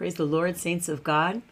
[0.00, 1.42] Praise the Lord, saints of God.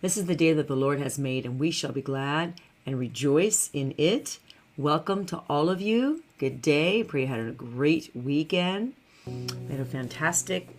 [0.00, 2.98] This is the day that the Lord has made, and we shall be glad and
[2.98, 4.38] rejoice in it.
[4.78, 6.22] Welcome to all of you.
[6.38, 7.04] Good day.
[7.04, 8.94] Pray you had a great weekend.
[9.26, 10.70] We had a fantastic,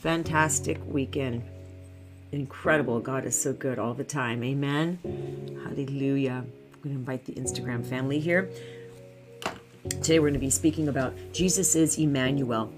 [0.00, 1.42] fantastic weekend.
[2.32, 3.00] Incredible.
[3.00, 4.44] God is so good all the time.
[4.44, 4.98] Amen.
[5.64, 6.44] Hallelujah.
[6.44, 8.50] I'm going to invite the Instagram family here.
[9.88, 12.70] Today we're going to be speaking about Jesus is Emmanuel.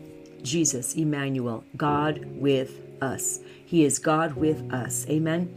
[0.43, 3.41] Jesus, Emmanuel, God with us.
[3.71, 5.07] He is God with us.
[5.09, 5.55] Amen.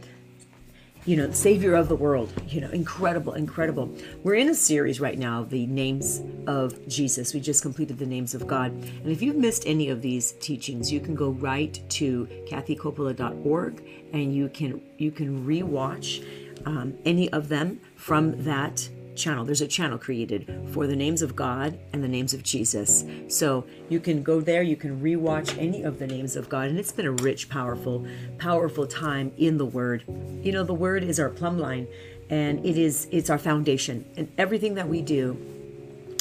[1.04, 2.32] You know, the Savior of the world.
[2.46, 3.92] You know, incredible, incredible.
[4.22, 7.34] We're in a series right now the names of Jesus.
[7.34, 8.70] We just completed the names of God.
[8.70, 14.32] And if you've missed any of these teachings, you can go right to kathycoppola.org and
[14.32, 16.24] you can you can rewatch
[16.66, 19.44] um, any of them from that channel.
[19.44, 23.04] There's a channel created for the names of God and the names of Jesus.
[23.28, 26.78] So you can go there, you can rewatch any of the names of God, and
[26.78, 28.06] it's been a rich, powerful,
[28.38, 30.04] powerful time in the Word.
[30.42, 31.86] You know, the Word is our plumb line,
[32.30, 35.36] and it is it's our foundation, and everything that we do.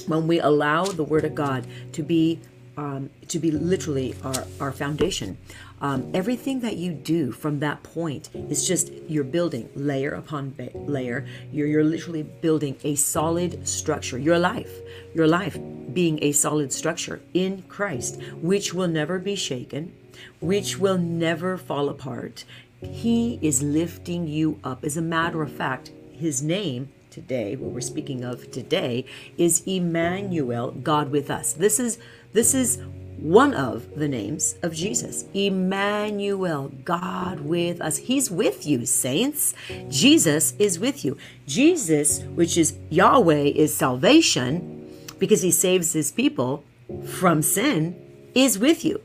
[0.06, 2.40] When we allow the Word of God to be
[2.78, 5.38] um, to be literally our, our foundation.
[5.82, 10.72] Um, everything that you do from that point is just you're building layer upon ba-
[10.74, 11.26] layer.
[11.52, 14.18] You're, you're literally building a solid structure.
[14.18, 14.72] Your life,
[15.14, 15.58] your life
[15.94, 19.94] being a solid structure in Christ, which will never be shaken,
[20.40, 22.46] which will never fall apart.
[22.82, 24.84] He is lifting you up.
[24.84, 29.06] As a matter of fact, his name today, what we're speaking of today,
[29.38, 31.54] is Emmanuel, God with us.
[31.54, 32.00] This is
[32.34, 32.80] this is
[33.18, 35.26] one of the names of Jesus.
[35.34, 37.98] Emmanuel, God with us.
[37.98, 39.54] He's with you, saints.
[39.88, 41.18] Jesus is with you.
[41.48, 46.66] Jesus, which is Yahweh, is salvation because he saves his people
[47.06, 47.96] from sin,
[48.36, 49.00] is with you.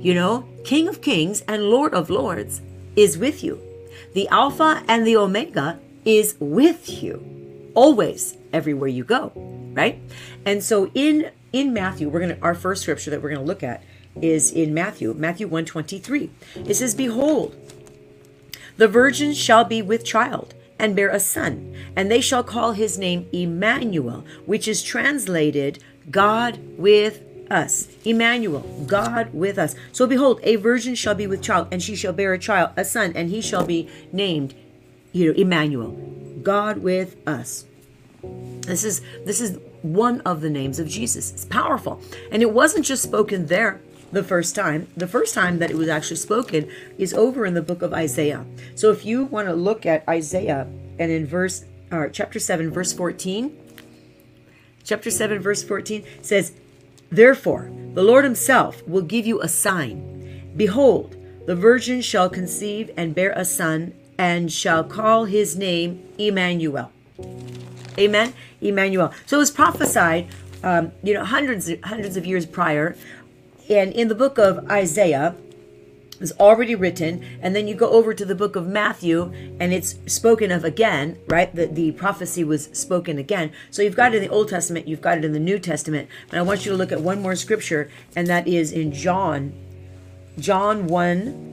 [0.00, 2.60] You know, King of Kings and Lord of Lords
[2.96, 3.60] is with you.
[4.14, 9.32] The Alpha and the Omega is with you always everywhere you go,
[9.72, 10.00] right?
[10.44, 13.46] And so in in Matthew, we're going to our first scripture that we're going to
[13.46, 13.82] look at
[14.20, 16.30] is in Matthew, Matthew 123.
[16.66, 17.56] It says, "Behold,
[18.76, 22.98] the virgin shall be with child and bear a son, and they shall call his
[22.98, 27.88] name Emmanuel, which is translated God with us.
[28.04, 29.74] Emmanuel, God with us.
[29.92, 32.84] So behold, a virgin shall be with child, and she shall bear a child, a
[32.84, 34.54] son, and he shall be named,
[35.12, 35.90] you know, Emmanuel,
[36.42, 37.66] God with us.
[38.62, 41.32] This is this is one of the names of Jesus.
[41.32, 42.00] It's powerful.
[42.30, 43.80] And it wasn't just spoken there
[44.12, 44.88] the first time.
[44.96, 48.44] The first time that it was actually spoken is over in the book of Isaiah.
[48.74, 50.68] So if you want to look at Isaiah
[50.98, 53.56] and in verse or chapter 7 verse 14
[54.82, 56.52] chapter 7 verse 14 says
[57.10, 61.16] therefore the Lord himself will give you a sign behold
[61.46, 66.90] the virgin shall conceive and bear a son and shall call his name Emmanuel
[67.98, 68.34] Amen.
[68.60, 69.12] Emmanuel.
[69.26, 70.28] So it was prophesied,
[70.62, 72.96] um, you know, hundreds hundreds of years prior,
[73.68, 75.34] and in the book of Isaiah
[76.22, 77.22] was already written.
[77.42, 81.18] And then you go over to the book of matthew and it's spoken of again
[81.26, 81.54] right?
[81.54, 83.52] The, the prophecy was spoken again.
[83.70, 86.08] So you've got it in the old testament you've got it in the new testament.
[86.30, 89.52] And i want you to look at one more scripture and that is in john
[90.38, 91.51] john 1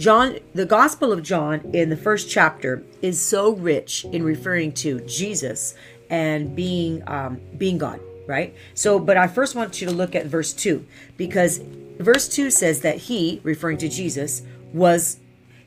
[0.00, 5.00] john the gospel of john in the first chapter is so rich in referring to
[5.02, 5.74] jesus
[6.08, 8.54] and being um, being god right?
[8.74, 11.60] So but i first want you to look at verse 2 because
[11.98, 15.18] verse 2 says that he referring to jesus was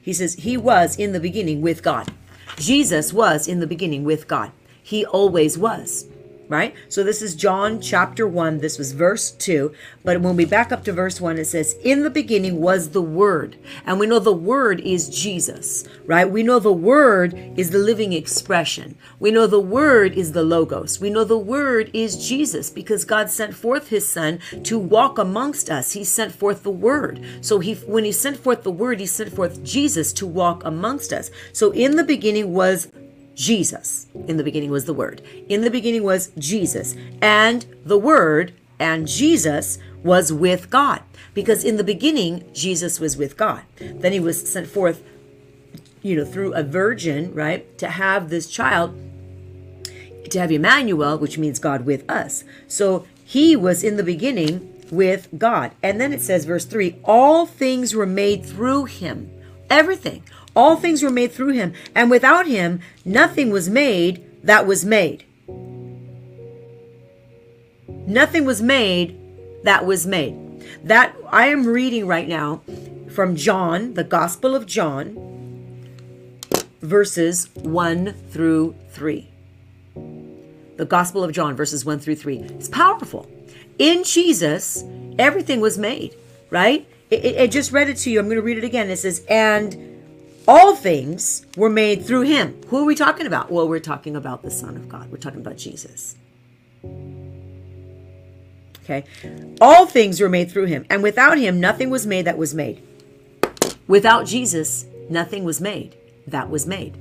[0.04, 2.12] he says he was in the beginning with god.
[2.58, 4.52] Jesus was in the beginning with god.
[4.84, 6.08] He always was
[6.54, 6.76] right?
[6.88, 8.60] So this is John chapter 1.
[8.60, 9.74] This was verse 2.
[10.04, 13.02] But when we back up to verse 1, it says, In the beginning was the
[13.02, 13.58] Word.
[13.88, 16.30] And we know the Word is Jesus, right?
[16.30, 18.96] We know the Word is the living expression.
[19.20, 21.02] We know the Word is the Logos.
[21.02, 25.72] We know the Word is Jesus because God sent forth His Son to walk amongst
[25.72, 25.94] us.
[25.94, 27.26] He sent forth the Word.
[27.42, 31.14] So he, when He sent forth the Word, He sent forth Jesus to walk amongst
[31.14, 31.32] us.
[31.52, 32.90] So in the beginning was
[33.36, 34.08] Jesus.
[34.28, 35.22] In the beginning was the Word.
[35.50, 36.96] In the beginning was Jesus.
[37.22, 41.02] And the Word and Jesus was with God.
[41.34, 43.64] Because in the beginning, Jesus was with God.
[43.78, 45.04] Then he was sent forth,
[46.02, 48.96] you know, through a virgin, right, to have this child,
[50.30, 52.44] to have Emmanuel, which means God with us.
[52.68, 55.72] So he was in the beginning with God.
[55.82, 59.32] And then it says, verse 3 all things were made through him.
[59.70, 60.24] Everything.
[60.56, 65.26] All things were made through him, and without him nothing was made that was made.
[68.08, 69.18] Nothing was made
[69.64, 70.36] that was made.
[70.84, 72.62] That I am reading right now
[73.10, 75.16] from John, the Gospel of John,
[76.82, 79.30] verses 1 through 3.
[80.76, 82.38] The Gospel of John, verses 1 through 3.
[82.40, 83.30] It's powerful.
[83.80, 84.84] In Jesus,
[85.18, 86.16] everything was made,
[86.50, 86.86] right?
[87.10, 88.20] It, it, I just read it to you.
[88.20, 88.90] I'm going to read it again.
[88.90, 89.93] It says, and
[90.48, 92.60] all things were made through him.
[92.68, 93.52] Who are we talking about?
[93.52, 95.12] Well, we're talking about the Son of God.
[95.12, 96.16] We're talking about Jesus.
[98.84, 99.06] Okay.
[99.62, 102.82] All things were made through him, and without him, nothing was made that was made.
[103.88, 105.96] Without Jesus, nothing was made
[106.28, 106.98] that was made.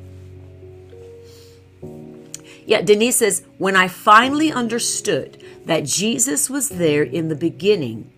[2.65, 8.11] Yet Denise says, when I finally understood that Jesus was there in the beginning,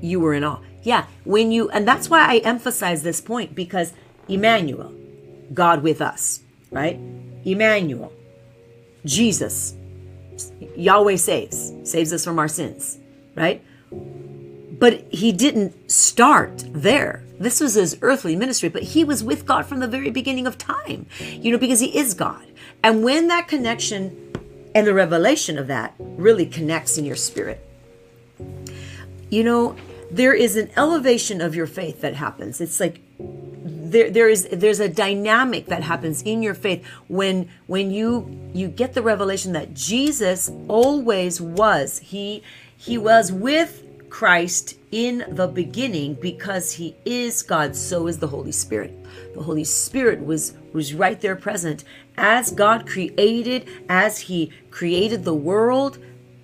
[0.00, 0.60] you were in awe.
[0.84, 3.92] Yeah, when you, and that's why I emphasize this point because
[4.28, 4.92] Emmanuel,
[5.52, 6.40] God with us,
[6.70, 7.00] right?
[7.44, 8.12] Emmanuel,
[9.04, 9.74] Jesus,
[10.76, 12.98] Yahweh saves, saves us from our sins,
[13.34, 13.64] right?
[13.90, 17.24] But he didn't start there.
[17.40, 20.58] This was his earthly ministry, but he was with God from the very beginning of
[20.58, 22.44] time, you know, because he is God.
[22.82, 24.32] And when that connection
[24.74, 27.66] and the revelation of that really connects in your spirit,
[29.30, 29.76] you know,
[30.14, 32.60] there is an elevation of your faith that happens.
[32.60, 37.90] It's like there, there is there's a dynamic that happens in your faith when when
[37.90, 41.98] you you get the revelation that Jesus always was.
[41.98, 42.42] He
[42.76, 48.52] he was with Christ in the beginning because he is God so is the Holy
[48.52, 48.92] Spirit.
[49.34, 51.82] The Holy Spirit was was right there present.
[52.16, 55.98] As God created as he created the world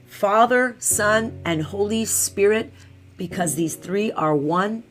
[0.08, 2.72] Father Son and Holy Spirit
[3.20, 4.82] because these three are one,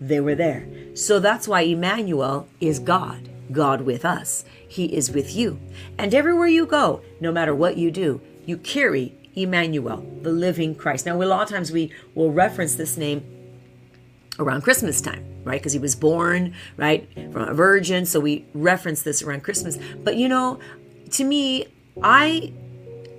[0.00, 0.66] they were there.
[0.94, 4.44] So that's why Emmanuel is God, God with us.
[4.66, 5.60] He is with you.
[5.96, 11.06] And everywhere you go, no matter what you do, you carry Emmanuel, the living Christ.
[11.06, 13.22] Now, a lot of times we will reference this name
[14.40, 15.60] around Christmas time, right?
[15.60, 18.06] Because he was born, right, from a virgin.
[18.06, 19.78] So we reference this around Christmas.
[20.02, 20.58] But you know,
[21.12, 21.68] to me,
[22.02, 22.52] I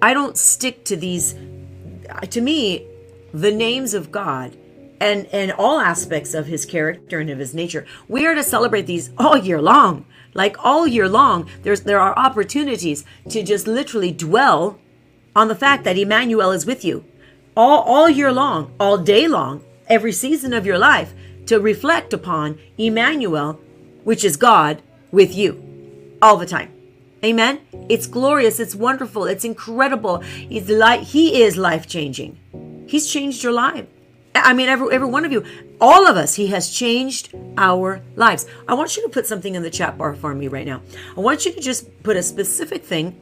[0.01, 1.33] I don't stick to these
[2.29, 2.85] to me
[3.33, 4.55] the names of God
[4.99, 7.85] and and all aspects of his character and of his nature.
[8.07, 10.05] We are to celebrate these all year long.
[10.33, 14.79] Like all year long, there's there are opportunities to just literally dwell
[15.35, 17.05] on the fact that Emmanuel is with you.
[17.55, 21.13] All all year long, all day long, every season of your life
[21.47, 23.59] to reflect upon Emmanuel,
[24.03, 24.81] which is God
[25.11, 25.63] with you
[26.21, 26.71] all the time.
[27.23, 27.59] Amen.
[27.89, 30.19] It's glorious, it's wonderful, it's incredible.
[30.19, 32.37] He's like he is life-changing.
[32.89, 33.85] He's changed your life.
[34.33, 35.45] I mean, every, every one of you,
[35.79, 38.47] all of us, He has changed our lives.
[38.67, 40.81] I want you to put something in the chat bar for me right now.
[41.15, 43.19] I want you to just put a specific thing,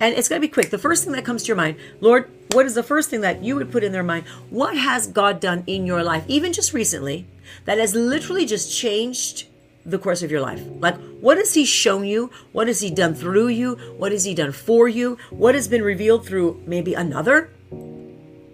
[0.00, 0.70] and it's going to be quick.
[0.70, 3.44] The first thing that comes to your mind, Lord, what is the first thing that
[3.44, 4.26] you would put in their mind?
[4.48, 7.26] What has God done in your life, even just recently,
[7.66, 9.48] that has literally just changed
[9.84, 10.62] the course of your life?
[10.78, 12.30] Like, what has He shown you?
[12.52, 13.74] What has He done through you?
[13.98, 15.18] What has He done for you?
[15.28, 17.50] What has been revealed through maybe another?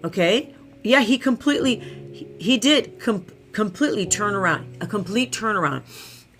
[0.03, 0.53] Okay
[0.87, 1.79] yeah, he completely,
[2.13, 5.83] he, he did com- completely turn around, a complete turnaround.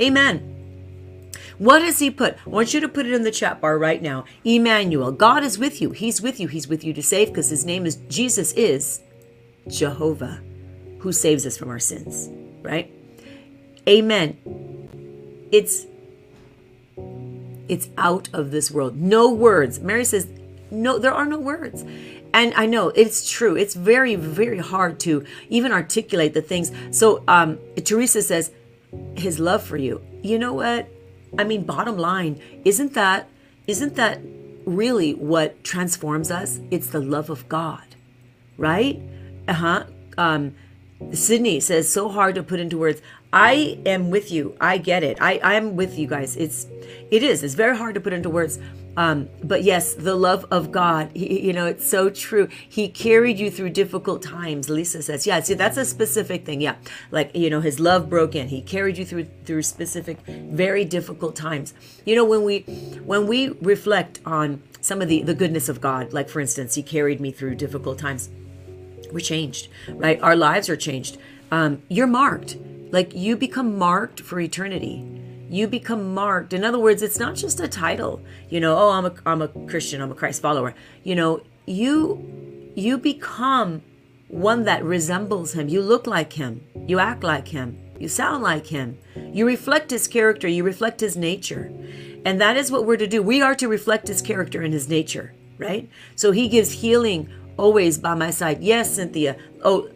[0.01, 0.53] Amen.
[1.57, 2.37] What has he put?
[2.45, 4.25] I want you to put it in the chat bar right now.
[4.43, 5.89] Emmanuel, God is with you.
[5.89, 6.47] He's with you.
[6.47, 9.01] He's with you to save because his name is Jesus is
[9.67, 10.41] Jehovah
[10.99, 12.29] who saves us from our sins,
[12.61, 12.91] right?
[13.87, 14.37] Amen.
[15.51, 15.85] It's
[17.67, 18.97] it's out of this world.
[18.97, 19.79] No words.
[19.79, 20.27] Mary says,
[20.71, 21.83] no, there are no words.
[22.37, 23.55] And I know it's true.
[23.55, 26.71] It's very, very hard to even articulate the things.
[26.91, 28.51] So um, Teresa says,
[29.15, 30.03] his love for you.
[30.21, 30.87] You know what?
[31.39, 33.27] I mean, bottom line, isn't that
[33.65, 34.21] isn't that
[34.65, 36.59] really what transforms us?
[36.69, 37.95] It's the love of God,
[38.55, 39.01] right?
[39.47, 39.83] Uh huh.
[40.19, 40.53] Um,
[41.11, 43.01] Sydney says, so hard to put into words.
[43.31, 44.55] I am with you.
[44.59, 45.17] I get it.
[45.21, 46.35] I I'm with you guys.
[46.35, 46.65] It's
[47.11, 47.43] it is.
[47.43, 48.59] It's very hard to put into words.
[48.95, 52.47] Um, but yes, the love of God, he, you know, it's so true.
[52.67, 54.71] He carried you through difficult times.
[54.71, 56.61] Lisa says, yeah, see, that's a specific thing.
[56.61, 56.77] Yeah.
[57.11, 58.47] Like, you know, his love broke in.
[58.47, 61.75] He carried you through, through specific, very difficult times.
[62.05, 62.61] You know, when we,
[63.05, 66.81] when we reflect on some of the, the goodness of God, like for instance, he
[66.81, 68.31] carried me through difficult times.
[69.11, 70.21] We're changed, right?
[70.21, 71.17] Our lives are changed.
[71.51, 72.57] Um, you're marked.
[72.91, 75.17] Like you become marked for eternity
[75.49, 76.53] you become marked.
[76.53, 79.47] In other words, it's not just a title, you know, oh, I'm a, I'm a
[79.47, 80.75] Christian, I'm a Christ follower.
[81.03, 83.81] You know, you, you become
[84.27, 85.69] one that resembles him.
[85.69, 86.65] You look like him.
[86.85, 87.77] You act like him.
[87.97, 88.97] You sound like him.
[89.15, 90.47] You reflect his character.
[90.47, 91.71] You reflect his nature.
[92.25, 93.23] And that is what we're to do.
[93.23, 95.89] We are to reflect his character and his nature, right?
[96.15, 98.61] So he gives healing always by my side.
[98.61, 99.35] Yes, Cynthia.
[99.63, 99.89] Oh,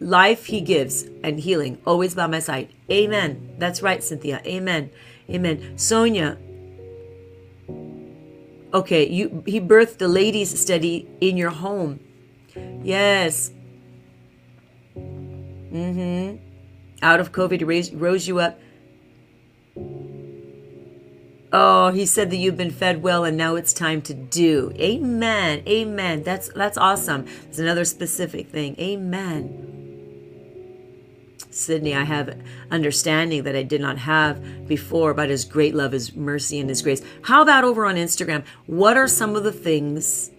[0.00, 2.68] life he gives and healing always by my side.
[2.90, 3.54] Amen.
[3.58, 4.42] That's right, Cynthia.
[4.46, 4.90] Amen.
[5.30, 5.78] Amen.
[5.78, 6.38] Sonia.
[8.74, 12.00] Okay, you he birthed the ladies study in your home.
[12.82, 13.50] Yes.
[14.96, 16.36] Mm-hmm.
[17.02, 18.58] Out of COVID, raised, rose you up.
[21.52, 24.72] Oh, he said that you've been fed well and now it's time to do.
[24.76, 25.62] Amen.
[25.68, 26.22] Amen.
[26.22, 27.26] That's that's awesome.
[27.48, 28.74] It's another specific thing.
[28.80, 29.68] Amen.
[31.50, 32.40] Sydney, I have
[32.70, 36.80] understanding that I did not have before about his great love, his mercy, and his
[36.80, 37.02] grace.
[37.22, 38.44] How about over on Instagram?
[38.64, 40.30] What are some of the things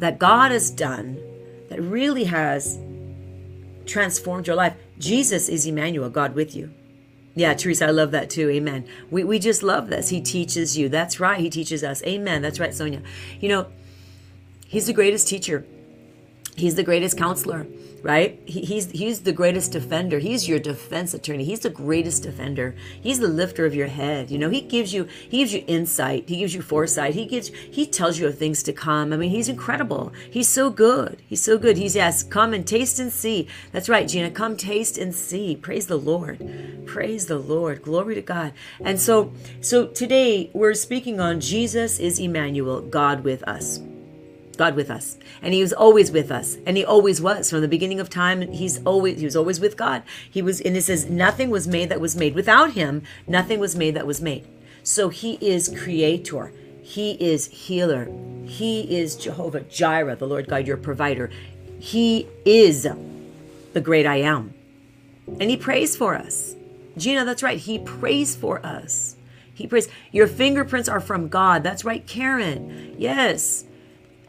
[0.00, 1.20] that God has done
[1.68, 2.80] that really has
[3.86, 4.74] transformed your life?
[4.98, 6.72] Jesus is Emmanuel, God with you.
[7.34, 8.48] Yeah, Teresa, I love that too.
[8.48, 8.86] Amen.
[9.10, 10.10] We, we just love this.
[10.10, 10.88] He teaches you.
[10.88, 11.40] That's right.
[11.40, 12.02] He teaches us.
[12.04, 12.42] Amen.
[12.42, 13.02] That's right, Sonia.
[13.40, 13.66] You know,
[14.66, 15.66] he's the greatest teacher,
[16.56, 17.66] he's the greatest counselor
[18.04, 18.38] right?
[18.44, 20.18] He, he's he's the greatest defender.
[20.18, 21.42] He's your defense attorney.
[21.42, 22.76] He's the greatest defender.
[23.00, 24.30] He's the lifter of your head.
[24.30, 26.28] You know, he gives you he gives you insight.
[26.28, 27.14] He gives you foresight.
[27.14, 29.12] He gives he tells you of things to come.
[29.12, 30.12] I mean, he's incredible.
[30.30, 31.22] He's so good.
[31.26, 31.78] He's so good.
[31.78, 33.48] He's yes, come and taste and see.
[33.72, 34.30] That's right, Gina.
[34.30, 35.56] Come taste and see.
[35.56, 36.84] Praise the Lord.
[36.86, 37.80] Praise the Lord.
[37.80, 38.52] Glory to God.
[38.80, 39.32] And so
[39.62, 43.80] so today we're speaking on Jesus is Emmanuel, God with us.
[44.56, 45.18] God with us.
[45.42, 46.56] And he was always with us.
[46.66, 47.50] And he always was.
[47.50, 50.02] From the beginning of time, he's always he was always with God.
[50.30, 52.34] He was and it says nothing was made that was made.
[52.34, 54.46] Without him, nothing was made that was made.
[54.82, 56.52] So he is creator.
[56.82, 58.08] He is healer.
[58.44, 61.30] He is Jehovah Jireh, the Lord God, your provider.
[61.80, 62.86] He is
[63.72, 64.52] the great I am.
[65.40, 66.54] And he prays for us.
[66.96, 67.58] Gina, that's right.
[67.58, 69.16] He prays for us.
[69.54, 69.88] He prays.
[70.12, 71.62] Your fingerprints are from God.
[71.62, 72.94] That's right, Karen.
[72.98, 73.64] Yes.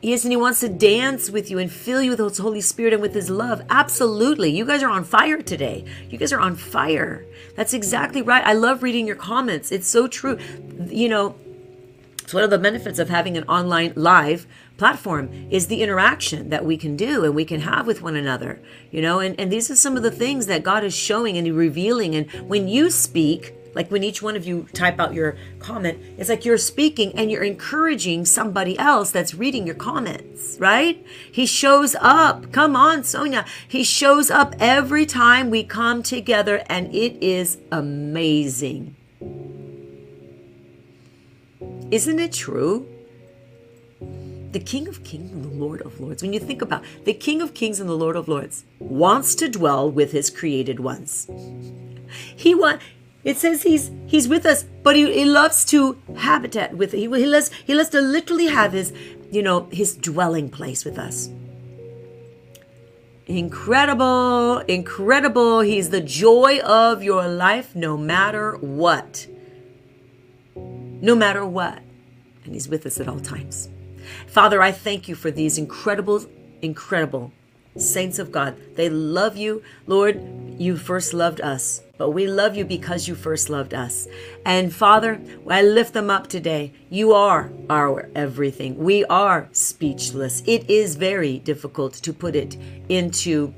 [0.02, 2.94] Yes, and He wants to dance with you and fill you with His Holy Spirit
[2.94, 3.62] and with His love.
[3.70, 4.52] Absolutely.
[4.52, 5.86] You guys are on fire today.
[6.10, 7.26] You guys are on fire.
[7.56, 8.46] That's exactly right.
[8.46, 9.72] I love reading your comments.
[9.72, 10.38] It's so true.
[10.88, 11.36] You know,
[12.26, 14.48] it's one of the benefits of having an online live
[14.78, 18.60] platform is the interaction that we can do and we can have with one another
[18.92, 21.56] you know and, and these are some of the things that god is showing and
[21.56, 26.00] revealing and when you speak like when each one of you type out your comment,
[26.18, 31.06] it's like you're speaking and you're encouraging somebody else that's reading your comments, right?
[31.32, 32.52] He shows up.
[32.52, 33.46] Come on, Sonia.
[33.68, 38.96] He shows up every time we come together and it is amazing.
[41.92, 42.88] Isn't it true?
[44.56, 47.42] the King of Kings and the Lord of Lords, when you think about the King
[47.42, 51.30] of Kings and the Lord of Lords, wants to dwell with his created ones.
[52.38, 52.82] He want
[53.26, 57.26] it says he's he's with us, but he, he loves to habitat with he, he
[57.26, 58.94] loves he loves to literally have his
[59.32, 61.30] you know his dwelling place with us.
[63.28, 65.62] Incredible, incredible.
[65.62, 69.28] He's the joy of your life no matter what.
[70.56, 71.80] No matter what.
[72.44, 73.68] And he's with us at all times.
[74.28, 76.24] Father, I thank you for these incredible,
[76.62, 77.32] incredible
[77.76, 78.56] saints of God.
[78.76, 79.64] They love you.
[79.88, 80.22] Lord,
[80.60, 81.82] you first loved us.
[81.98, 84.08] But we love you because you first loved us.
[84.46, 86.74] And Father, I lift them up today.
[86.90, 88.78] You are our everything.
[88.78, 90.44] We are speechless.
[90.46, 92.58] It is very difficult to put it
[92.90, 93.54] into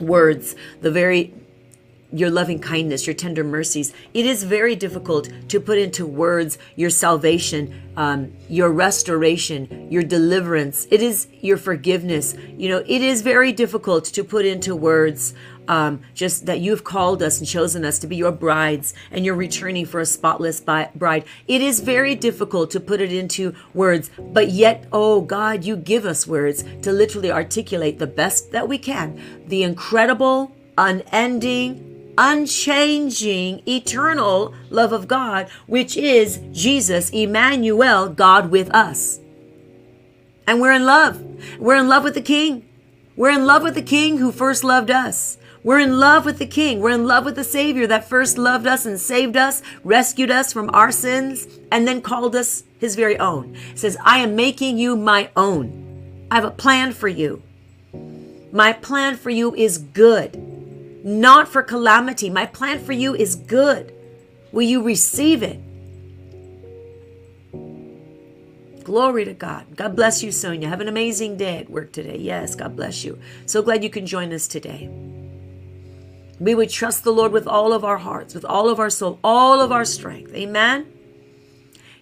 [0.00, 1.34] words, the very
[2.12, 3.92] your loving kindness, your tender mercies.
[4.12, 10.86] It is very difficult to put into words your salvation, um, your restoration, your deliverance.
[10.90, 12.36] It is your forgiveness.
[12.56, 15.34] You know, it is very difficult to put into words
[15.68, 19.34] um, just that you've called us and chosen us to be your brides and you're
[19.34, 21.24] returning for a spotless bride.
[21.46, 26.04] It is very difficult to put it into words, but yet, oh God, you give
[26.04, 34.54] us words to literally articulate the best that we can the incredible, unending, unchanging, eternal
[34.70, 39.20] love of God, which is Jesus, Emmanuel, God with us.
[40.46, 41.22] And we're in love.
[41.58, 42.68] We're in love with the King.
[43.16, 45.38] We're in love with the King who first loved us.
[45.64, 46.80] We're in love with the King.
[46.80, 50.52] We're in love with the Savior that first loved us and saved us, rescued us
[50.52, 53.54] from our sins, and then called us his very own.
[53.54, 56.26] He says, I am making you my own.
[56.30, 57.42] I have a plan for you.
[58.50, 60.36] My plan for you is good,
[61.04, 62.28] not for calamity.
[62.28, 63.94] My plan for you is good.
[64.50, 65.60] Will you receive it?
[68.82, 69.76] Glory to God.
[69.76, 70.68] God bless you, Sonia.
[70.68, 72.18] Have an amazing day at work today.
[72.18, 73.18] Yes, God bless you.
[73.46, 74.90] So glad you can join us today.
[76.42, 79.20] We would trust the Lord with all of our hearts, with all of our soul,
[79.22, 80.34] all of our strength.
[80.34, 80.92] Amen.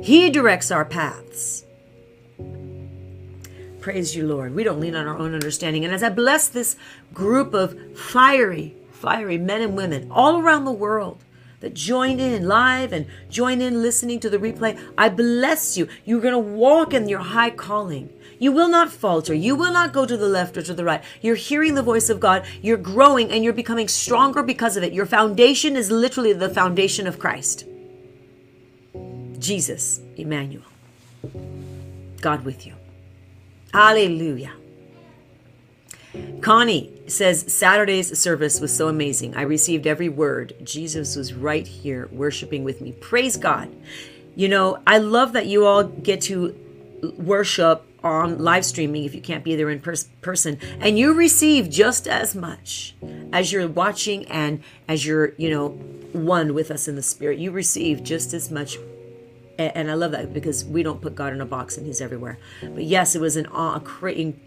[0.02, 1.66] He directs our paths.
[3.80, 4.54] Praise you, Lord.
[4.54, 5.84] We don't lean on our own understanding.
[5.84, 6.76] And as I bless this
[7.12, 11.22] group of fiery, fiery men and women all around the world
[11.60, 15.86] that join in live and join in listening to the replay, I bless you.
[16.06, 18.10] You're going to walk in your high calling.
[18.40, 19.34] You will not falter.
[19.34, 21.04] You will not go to the left or to the right.
[21.20, 22.44] You're hearing the voice of God.
[22.62, 24.94] You're growing and you're becoming stronger because of it.
[24.94, 27.66] Your foundation is literally the foundation of Christ.
[29.38, 30.64] Jesus, Emmanuel.
[32.22, 32.72] God with you.
[33.74, 34.52] Hallelujah.
[36.40, 39.36] Connie says Saturday's service was so amazing.
[39.36, 40.54] I received every word.
[40.64, 42.92] Jesus was right here worshiping with me.
[42.92, 43.68] Praise God.
[44.34, 46.56] You know, I love that you all get to
[47.18, 51.70] worship on live streaming if you can't be there in pers- person and you receive
[51.70, 52.94] just as much
[53.32, 55.68] as you're watching and as you're, you know,
[56.12, 57.38] one with us in the spirit.
[57.38, 58.76] You receive just as much
[59.60, 62.38] and I love that because we don't put God in a box and He's everywhere.
[62.62, 63.46] But yes, it was an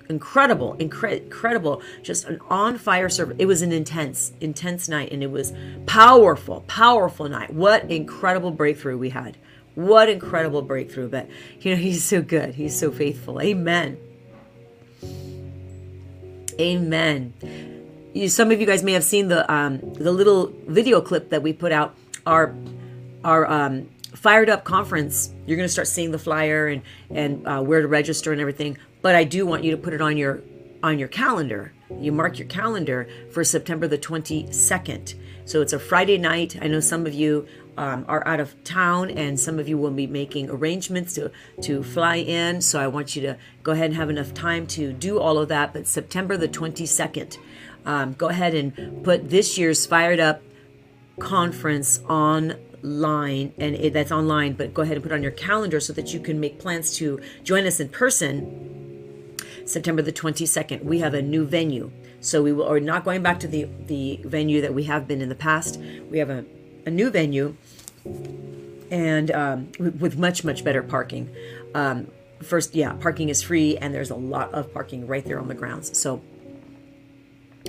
[0.10, 3.36] incredible, incredible, just an on fire service.
[3.38, 5.54] It was an intense, intense night, and it was
[5.86, 7.54] powerful, powerful night.
[7.54, 9.38] What incredible breakthrough we had!
[9.76, 11.10] What incredible breakthrough!
[11.10, 11.30] But
[11.62, 12.56] you know, He's so good.
[12.56, 13.42] He's so faithful.
[13.42, 13.98] Amen.
[16.60, 17.34] Amen.
[18.14, 21.42] You, some of you guys may have seen the um, the little video clip that
[21.42, 21.96] we put out.
[22.26, 22.56] Our
[23.24, 27.62] our um, fired up conference you're going to start seeing the flyer and and uh,
[27.62, 30.42] where to register and everything but i do want you to put it on your
[30.84, 35.16] on your calendar you mark your calendar for september the 22nd
[35.46, 36.58] so it's a friday night.
[36.62, 39.92] I know some of you um, are out of town and some of you will
[39.92, 41.32] be making arrangements to
[41.62, 42.62] to fly in.
[42.62, 45.50] So i want you to go ahead and have enough time to do all of
[45.50, 45.74] that.
[45.74, 47.38] But september the 22nd
[47.86, 50.42] um, go ahead and put this year's fired up
[51.20, 55.80] conference on line and it, that's online but go ahead and put on your calendar
[55.80, 61.00] so that you can make plans to join us in person september the 22nd we
[61.00, 61.90] have a new venue
[62.24, 65.22] so we will are not going back to the the venue that we have been
[65.22, 66.46] in the past we have a,
[66.86, 67.56] a new venue
[68.92, 71.30] and um, with much much better parking
[71.76, 72.08] um,
[72.42, 75.56] first yeah parking is free and there's a lot of parking right there on the
[75.56, 76.22] grounds so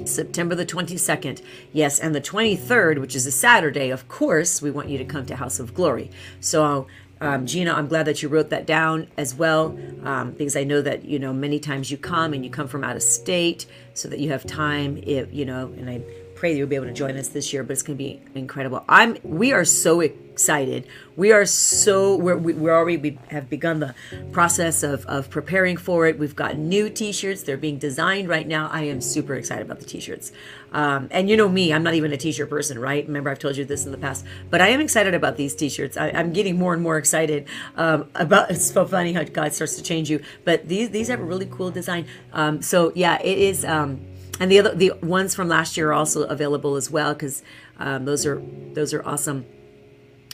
[0.05, 1.40] September the 22nd.
[1.72, 5.24] Yes, and the 23rd, which is a Saturday, of course, we want you to come
[5.26, 6.11] to House of Glory.
[6.40, 6.87] So,
[7.20, 10.83] um, Gina, I'm glad that you wrote that down as well, um, because I know
[10.83, 14.09] that, you know, many times you come and you come from out of state so
[14.09, 16.03] that you have time, if, you know, and I
[16.35, 18.20] pray that you'll be able to join us this year, but it's going to be
[18.35, 18.85] incredible.
[18.88, 20.00] I'm, we are so
[20.35, 20.85] excited.
[21.14, 23.94] We are so we're we're already we have begun the
[24.33, 26.18] process of of preparing for it.
[26.18, 27.44] We've got new T-shirts.
[27.44, 28.68] They're being designed right now.
[28.73, 30.33] I am super excited about the T-shirts.
[30.73, 33.07] Um, and you know me, I'm not even a T-shirt person, right?
[33.07, 35.97] Remember I've told you this in the past, but I am excited about these T-shirts.
[35.97, 38.51] I, am getting more and more excited um, about.
[38.55, 40.20] It's so funny how God starts to change you.
[40.44, 42.07] But these these have a really cool design.
[42.33, 43.64] Um, so yeah, it is.
[43.64, 44.01] Um,
[44.40, 47.44] and the other the ones from last year are also available as well because
[47.79, 48.42] um, those are
[48.73, 49.47] those are awesome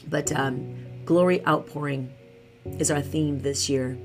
[0.08, 2.12] but um, glory outpouring
[2.78, 3.98] is our theme this year.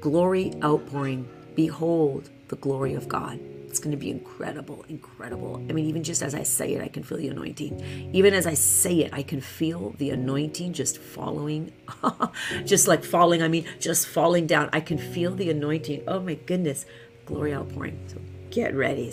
[0.00, 1.28] Glory outpouring.
[1.54, 3.40] Behold the glory of God.
[3.68, 5.62] It's going to be incredible, incredible.
[5.68, 8.10] I mean, even just as I say it, I can feel the anointing.
[8.14, 11.72] Even as I say it, I can feel the anointing just following,
[12.64, 13.42] just like falling.
[13.42, 14.70] I mean, just falling down.
[14.72, 16.04] I can feel the anointing.
[16.08, 16.86] Oh my goodness,
[17.26, 18.00] glory outpouring.
[18.08, 18.16] So
[18.50, 19.12] get ready.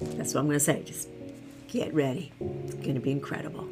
[0.00, 0.82] That's what I'm going to say.
[0.84, 1.08] Just
[1.66, 2.32] get ready.
[2.40, 3.68] It's going to be incredible.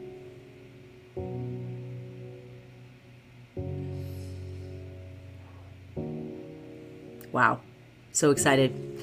[7.36, 7.60] Wow,
[8.12, 8.98] so excited.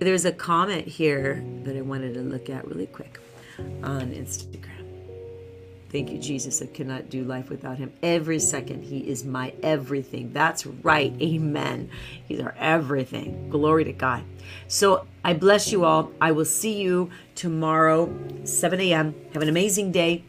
[0.00, 3.20] There's a comment here that I wanted to look at really quick
[3.84, 4.84] on Instagram.
[5.88, 6.60] Thank you, Jesus.
[6.60, 7.92] I cannot do life without him.
[8.02, 10.32] Every second, he is my everything.
[10.32, 11.14] That's right.
[11.22, 11.88] Amen.
[12.26, 13.48] He's our everything.
[13.48, 14.24] Glory to God.
[14.66, 16.10] So I bless you all.
[16.20, 18.12] I will see you tomorrow,
[18.42, 19.14] 7 a.m.
[19.34, 20.24] Have an amazing day.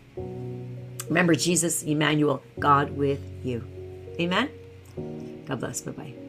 [1.08, 3.66] Remember, Jesus, Emmanuel, God with you.
[4.20, 4.52] Amen.
[5.48, 5.82] God bless.
[5.82, 6.29] Bye bye.